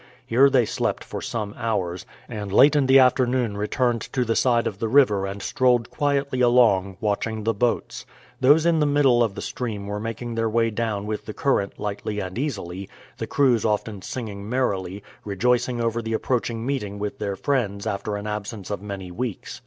[0.25, 4.65] Here they slept for some hours, and late in the afternoon returned to the side
[4.65, 8.07] of the river and strolled quietly along, watching the boats.
[8.39, 11.77] Those in the middle of the stream were making their way down with the current
[11.79, 17.35] lightly and easily, the crews often singing merrily, rejoicing over the approaching meeting with their
[17.35, 19.59] friends after an absence of many weeks.